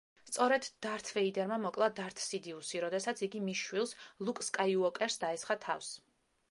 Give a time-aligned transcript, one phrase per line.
[0.27, 3.95] სწორედ დართ ვეიდერმა მოკლა დართ სიდიუსი, როდესაც იგი მის შვილს,
[4.27, 5.95] ლუკ სკაიუოკერს დაესხა თავს.